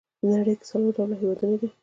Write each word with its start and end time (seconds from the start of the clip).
په 0.19 0.25
نړۍ 0.35 0.53
کې 0.59 0.65
څلور 0.69 0.91
ډوله 0.95 1.15
هېوادونه 1.21 1.55
دي. 1.61 1.69